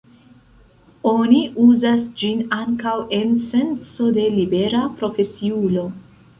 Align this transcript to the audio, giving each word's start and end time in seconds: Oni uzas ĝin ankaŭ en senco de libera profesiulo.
Oni 1.09 1.41
uzas 1.65 2.07
ĝin 2.23 2.41
ankaŭ 2.57 2.95
en 3.19 3.37
senco 3.45 4.11
de 4.19 4.27
libera 4.41 4.85
profesiulo. 5.03 5.89